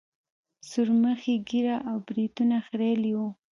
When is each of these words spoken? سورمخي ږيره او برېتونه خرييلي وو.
سورمخي 0.69 1.35
ږيره 1.49 1.77
او 1.89 1.95
برېتونه 2.07 2.55
خرييلي 2.67 3.11
وو. 3.17 3.27